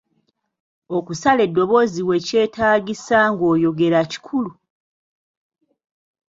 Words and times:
Okusala 0.97 1.41
eddoboozi 1.47 2.01
wekyetaagisa 2.09 3.17
ng'oyogera 3.31 3.99
kikulu. 4.11 4.51